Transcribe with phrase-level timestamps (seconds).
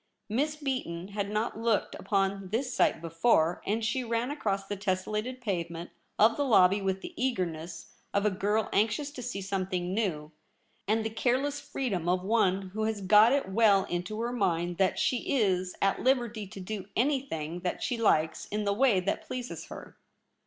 [0.29, 3.17] Miss Beaton had not looked upon this sight IN THE LOBBY.
[3.21, 7.91] 29 before, and she ran across the tessellated pavement of the lobby with the eagerness
[8.11, 10.31] of a girl anxious to see something new,
[10.87, 14.97] and the careless freedom of one who has got it well into her mind that
[14.97, 19.27] she is at liberty to do any thing that she likes in the way that
[19.27, 19.99] pleases her.